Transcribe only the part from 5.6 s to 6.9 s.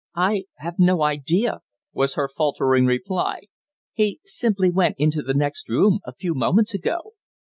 room a few moments